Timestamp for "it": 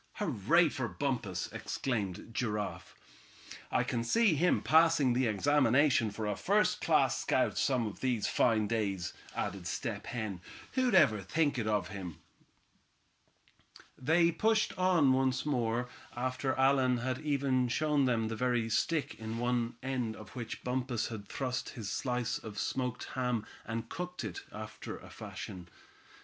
11.59-11.67, 24.23-24.41